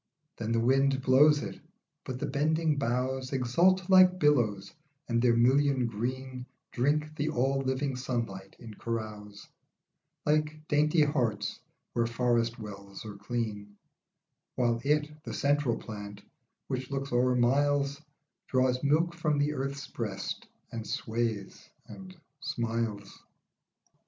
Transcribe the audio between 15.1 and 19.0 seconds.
the central plant, which looks o'er miles, Draws